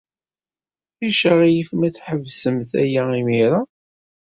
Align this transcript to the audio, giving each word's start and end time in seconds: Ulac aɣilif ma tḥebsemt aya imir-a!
Ulac 1.05 1.21
aɣilif 1.31 1.69
ma 1.73 1.89
tḥebsemt 1.95 2.71
aya 2.81 3.03
imir-a! 3.19 3.61